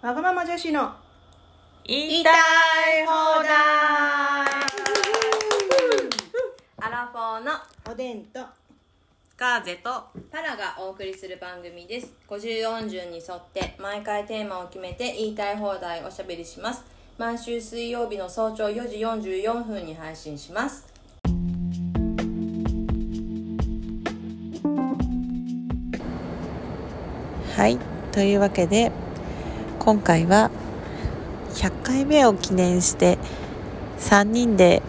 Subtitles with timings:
[0.00, 0.92] わがまま女子の
[1.84, 3.52] 言いたい放題。
[6.80, 7.50] アラフォーの
[7.90, 8.38] おでんと
[9.36, 9.90] ガーゼと
[10.30, 12.14] パラがお送りする番組です。
[12.28, 16.84] 54順に沿って毎回テーマを決めて言いたい放題おしゃべりします。
[17.18, 20.86] 毎週水曜日の早朝4時44分に配信します。
[27.56, 27.76] はい。
[28.12, 28.92] というわけで
[29.78, 30.50] 今回は
[31.54, 33.18] 100回目を記念して
[33.98, 34.82] 3人で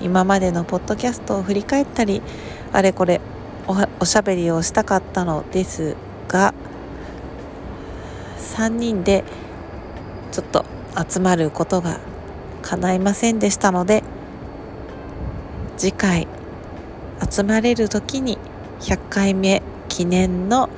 [0.00, 2.22] 今までのポッドキャストを振り返ったり
[2.72, 3.20] あれこれ
[3.98, 5.96] おしゃべりをしたかったのです
[6.28, 6.54] が
[8.38, 9.24] 3人で
[10.32, 10.64] ちょっと
[11.08, 11.98] 集まることが
[12.62, 14.02] 叶いませんでしたので
[15.76, 16.28] 次回
[17.30, 18.38] 集まれる時に
[18.80, 20.68] 100回目記念の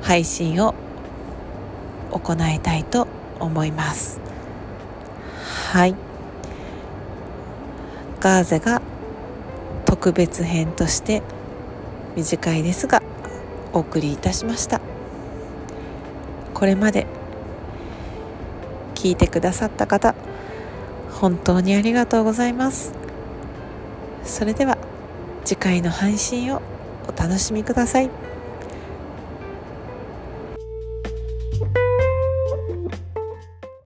[0.00, 0.74] 配信を
[2.12, 3.08] 行いたいと
[3.40, 4.20] 思います。
[5.72, 5.94] はい。
[8.20, 8.80] ガーゼが
[9.84, 11.22] 特別編として
[12.14, 13.02] 短いですが
[13.72, 14.80] お送りいたしました。
[16.54, 17.06] これまで
[18.94, 20.14] 聞いてくださった方
[21.10, 22.92] 本当にありがとうございます。
[24.24, 24.78] それでは
[25.44, 26.62] 次回の配信を
[27.08, 28.31] お楽しみください。